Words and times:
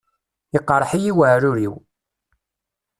Iqṛeḥ-iyi 0.57 1.11
weɛrur-iw. 1.17 1.73